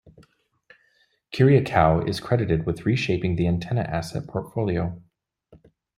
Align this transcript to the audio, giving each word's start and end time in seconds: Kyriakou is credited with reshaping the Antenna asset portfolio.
Kyriakou 1.31 2.09
is 2.09 2.19
credited 2.19 2.65
with 2.65 2.87
reshaping 2.87 3.35
the 3.35 3.47
Antenna 3.47 3.81
asset 3.81 4.25
portfolio. 4.25 4.99